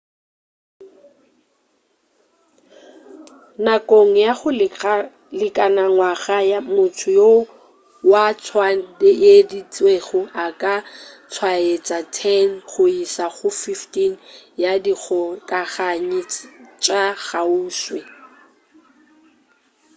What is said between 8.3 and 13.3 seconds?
tswaeditšwego a ka tswaetša 10 go iša